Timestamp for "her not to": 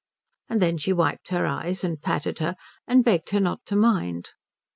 3.29-3.75